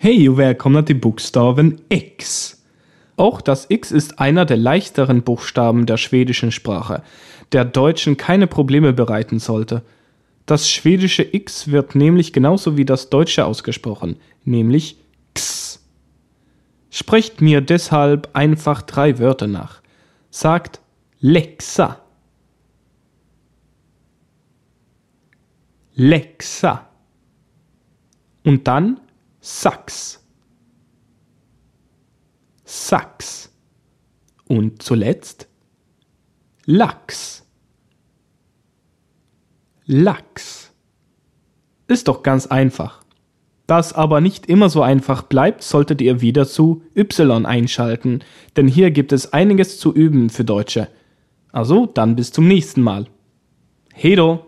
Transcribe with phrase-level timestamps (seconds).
[0.00, 2.56] Hej och välkomna till Buchstaben X.
[3.16, 7.02] Auch das X ist einer der leichteren Buchstaben der schwedischen Sprache,
[7.50, 9.82] der Deutschen keine Probleme bereiten sollte.
[10.46, 14.98] Das schwedische X wird nämlich genauso wie das deutsche ausgesprochen, nämlich
[15.32, 15.84] X.
[16.90, 19.82] Sprecht mir deshalb einfach drei Wörter nach.
[20.30, 20.78] Sagt
[21.18, 21.98] Lexa.
[25.96, 26.86] Lexa.
[28.44, 29.00] Und dann
[29.40, 30.24] Sax.
[32.64, 33.50] Sax.
[34.46, 35.48] Und zuletzt
[36.64, 37.46] Lachs.
[39.86, 40.70] Lachs.
[41.86, 43.02] Ist doch ganz einfach.
[43.66, 48.20] Da es aber nicht immer so einfach bleibt, solltet ihr wieder zu Y einschalten,
[48.56, 50.88] denn hier gibt es einiges zu üben für Deutsche.
[51.52, 53.06] Also, dann bis zum nächsten Mal.
[53.92, 54.47] Hedo!